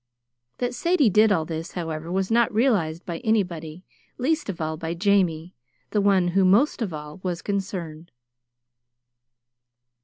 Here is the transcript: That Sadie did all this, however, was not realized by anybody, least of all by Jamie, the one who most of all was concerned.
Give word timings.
That 0.57 0.73
Sadie 0.73 1.11
did 1.11 1.31
all 1.31 1.45
this, 1.45 1.73
however, 1.73 2.11
was 2.11 2.31
not 2.31 2.51
realized 2.51 3.05
by 3.05 3.19
anybody, 3.19 3.85
least 4.17 4.49
of 4.49 4.59
all 4.59 4.75
by 4.75 4.95
Jamie, 4.95 5.53
the 5.91 6.01
one 6.01 6.29
who 6.29 6.43
most 6.43 6.81
of 6.81 6.91
all 6.91 7.19
was 7.21 7.43
concerned. 7.43 8.09